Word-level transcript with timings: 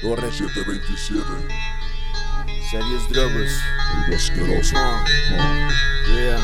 Torre 0.00 0.30
727. 0.30 1.22
Series 2.70 3.08
Drogas. 3.08 3.52
El 4.06 4.14
asqueroso. 4.14 4.76
Uh, 4.76 6.14
yeah. 6.14 6.38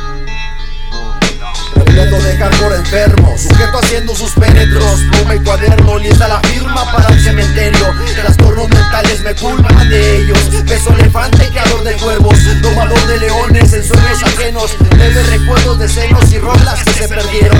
Repleto 1.76 2.16
de 2.20 2.34
por 2.60 2.72
enfermo, 2.72 3.36
sujeto 3.38 3.78
haciendo 3.78 4.14
sus 4.14 4.32
penetros 4.32 5.00
Pluma 5.10 5.34
y 5.34 5.40
cuaderno, 5.40 5.98
lista 5.98 6.28
la 6.28 6.40
firma 6.40 6.84
para 6.92 7.08
el 7.08 7.20
cementerio 7.20 7.86
Trastornos 8.14 8.68
mentales 8.68 9.20
me 9.22 9.34
culpan 9.34 9.88
de 9.88 10.18
ellos 10.18 10.38
Peso 10.66 10.92
elefante, 10.94 11.48
creador 11.48 11.82
de 11.84 11.94
cuervos 11.94 12.38
Domador 12.62 13.06
de 13.06 13.18
leones 13.18 13.72
en 13.72 13.84
sueños 13.84 14.22
ajenos 14.22 14.76
Leve 14.96 15.22
recuerdos 15.24 15.78
de 15.78 15.88
senos 15.88 16.32
y 16.32 16.38
rolas 16.38 16.84
que 16.84 16.92
se 16.92 17.08
perdieron 17.08 17.53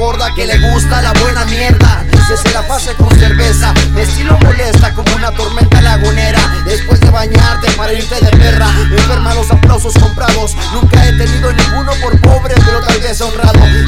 gorda 0.00 0.32
que 0.34 0.46
le 0.46 0.58
gusta 0.58 1.02
la 1.02 1.12
buena 1.12 1.44
mierda. 1.44 2.04
Que 2.10 2.36
se 2.36 2.50
la 2.54 2.66
pase 2.66 2.94
con 2.94 3.10
cerveza 3.18 3.74
estilo 3.98 4.38
molesta 4.38 4.94
como 4.94 5.14
una 5.14 5.30
tormenta 5.32 5.80
lagunera. 5.82 6.40
Después 6.64 7.00
de 7.00 7.10
bañarte 7.10 7.70
para 7.72 7.92
irte 7.92 8.14
de 8.14 8.30
perra 8.30 8.68
Enferma 8.90 9.29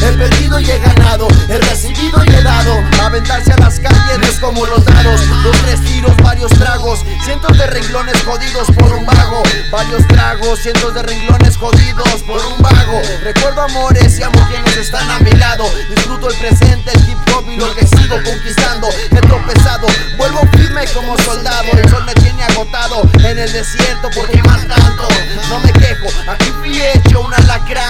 He 0.02 0.12
perdido 0.15 0.59
y 0.59 0.69
he 0.69 0.79
ganado, 0.79 1.29
he 1.48 1.59
recibido 1.59 2.24
y 2.24 2.29
he 2.29 2.42
dado. 2.42 2.74
Aventarse 3.01 3.52
a 3.52 3.56
las 3.59 3.79
calles 3.79 4.28
es 4.28 4.38
como 4.41 4.66
los 4.66 4.84
dados. 4.84 5.20
Dos, 5.45 5.56
tres 5.65 5.80
tiros, 5.83 6.16
varios 6.16 6.51
tragos. 6.52 7.05
Cientos 7.25 7.56
de 7.56 7.66
renglones 7.66 8.23
jodidos 8.25 8.67
por 8.72 8.92
un 8.92 9.06
vago. 9.06 9.42
Varios 9.70 10.06
tragos, 10.09 10.59
cientos 10.61 10.94
de 10.94 11.03
renglones 11.03 11.56
jodidos 11.56 12.22
por 12.27 12.44
un 12.44 12.61
vago. 12.61 13.00
Recuerdo 13.22 13.62
amores 13.62 14.19
y 14.19 14.22
amo 14.22 14.47
quienes 14.48 14.77
están 14.77 15.09
a 15.11 15.19
mi 15.20 15.33
lado. 15.33 15.64
Disfruto 15.94 16.28
el 16.28 16.37
presente, 16.37 16.91
el 16.92 17.09
hip 17.09 17.19
hop 17.34 17.44
y 17.48 17.56
lo 17.56 17.75
que 17.75 17.87
sigo 17.87 18.16
conquistando. 18.25 18.89
He 19.11 19.20
tropezado, 19.20 19.87
vuelvo 20.16 20.41
firme 20.56 20.84
como 20.94 21.16
soldado. 21.19 21.70
El 21.72 21.89
sol 21.89 22.05
me 22.05 22.14
tiene 22.14 22.42
agotado 22.44 23.03
en 23.14 23.39
el 23.39 23.53
desierto 23.53 24.11
por 24.11 24.28
quemar 24.28 24.61
tanto. 24.66 25.09
No 25.48 25.61
me 25.61 25.72
quejo, 25.72 26.09
aquí 26.28 26.53
fui 26.61 26.81
hecho 26.81 27.20
un 27.20 27.33
alacrán 27.34 27.81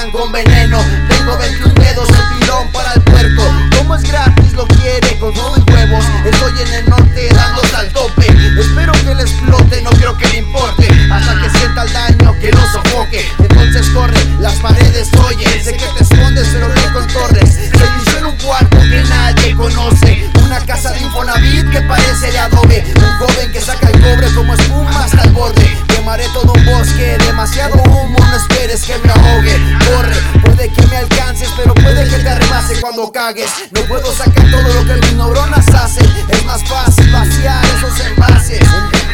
joven 23.23 23.53
que 23.53 23.61
saca 23.61 23.89
el 23.89 24.01
cobre 24.01 24.27
como 24.34 24.55
espuma 24.55 25.05
hasta 25.05 25.23
el 25.23 25.31
borde. 25.31 25.78
Quemaré 25.89 26.27
todo 26.33 26.53
un 26.53 26.65
bosque, 26.65 27.17
demasiado 27.27 27.75
humo, 27.83 28.19
no 28.19 28.37
esperes 28.37 28.83
que 28.84 28.98
me 28.98 29.12
ahogue. 29.12 29.55
Corre, 29.87 30.17
puede 30.45 30.69
que 30.73 30.87
me 30.89 30.97
alcances, 30.97 31.48
pero 31.56 31.75
puede 31.75 32.09
que 32.09 32.17
te 32.19 32.29
arrebase 32.29 32.81
cuando 32.81 33.12
cagues. 33.12 33.51
No 33.70 33.81
puedo 33.83 34.12
sacar 34.12 34.51
todo 34.51 34.62
lo 34.62 34.84
que 34.84 34.95
mis 34.95 35.12
neuronas 35.14 35.69
hacen. 35.69 36.09
Es 36.29 36.45
más 36.45 36.62
fácil 36.64 37.11
vaciar 37.12 37.64
esos 37.77 38.01
envases. 38.01 38.61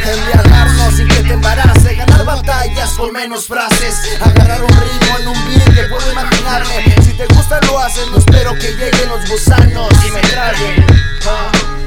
Embriagarnos 0.04 0.94
sin 0.94 1.08
que 1.08 1.22
te 1.22 1.32
embarace 1.34 1.94
Ganar 1.94 2.24
batallas 2.24 2.90
con 2.96 3.12
menos 3.12 3.46
frases. 3.46 3.94
Agarrar 4.20 4.62
un 4.62 4.68
ritmo 4.68 5.18
en 5.20 5.28
un 5.28 5.44
beat 5.46 5.74
que 5.74 5.82
puedo 5.84 6.10
imaginarme. 6.10 6.94
Si 7.02 7.12
te 7.12 7.26
gusta 7.26 7.60
lo 7.66 7.78
haces, 7.78 8.06
no 8.10 8.18
espero 8.18 8.54
que 8.54 8.72
lleguen 8.72 9.08
los 9.08 9.28
gusanos. 9.28 9.92
Y 10.06 10.10
me 10.12 10.20
traguen 10.20 11.77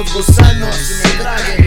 Ah, 0.00 0.52
No 0.54 0.68
espero 0.68 1.24
que 1.44 1.57